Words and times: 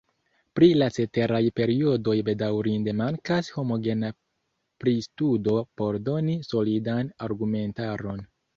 Pri 0.59 0.67
la 0.77 0.85
ceteraj 0.93 1.41
periodoj 1.59 2.15
bedaŭrinde 2.29 2.95
mankas 3.03 3.51
homogena 3.59 4.11
pristudo 4.85 5.57
por 5.83 6.03
doni 6.11 6.37
solidan 6.51 7.17
argumentaron. 7.31 8.29